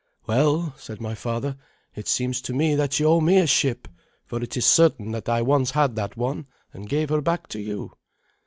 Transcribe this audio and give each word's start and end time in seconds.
"Well," 0.25 0.73
said 0.79 0.99
my 0.99 1.13
father, 1.13 1.57
"it 1.93 2.07
seems 2.07 2.41
to 2.41 2.53
me 2.53 2.73
that 2.73 2.99
you 2.99 3.05
owe 3.05 3.19
me 3.21 3.37
a 3.37 3.45
ship, 3.45 3.87
for 4.25 4.41
it 4.41 4.57
is 4.57 4.65
certain 4.65 5.11
that 5.11 5.29
I 5.29 5.43
once 5.43 5.69
had 5.69 5.95
that 5.95 6.17
one, 6.17 6.47
and 6.73 6.89
gave 6.89 7.09
her 7.11 7.21
back 7.21 7.45
to 7.49 7.59
you." 7.59 7.91